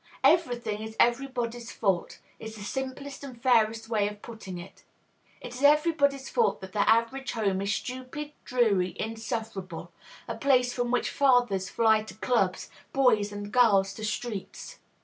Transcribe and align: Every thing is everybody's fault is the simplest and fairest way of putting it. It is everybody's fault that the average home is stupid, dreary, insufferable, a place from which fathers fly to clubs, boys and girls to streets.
Every 0.23 0.55
thing 0.55 0.81
is 0.81 0.95
everybody's 0.99 1.71
fault 1.71 2.17
is 2.39 2.55
the 2.55 2.63
simplest 2.63 3.23
and 3.23 3.39
fairest 3.39 3.87
way 3.87 4.07
of 4.07 4.23
putting 4.23 4.57
it. 4.57 4.83
It 5.41 5.53
is 5.53 5.61
everybody's 5.61 6.27
fault 6.27 6.59
that 6.61 6.73
the 6.73 6.89
average 6.89 7.33
home 7.33 7.61
is 7.61 7.71
stupid, 7.71 8.33
dreary, 8.43 8.95
insufferable, 8.99 9.91
a 10.27 10.33
place 10.35 10.73
from 10.73 10.89
which 10.89 11.11
fathers 11.11 11.69
fly 11.69 12.01
to 12.05 12.15
clubs, 12.15 12.71
boys 12.93 13.31
and 13.31 13.51
girls 13.51 13.93
to 13.93 14.03
streets. 14.03 14.79